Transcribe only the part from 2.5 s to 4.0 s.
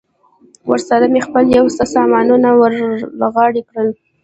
ور له غاړې کړل.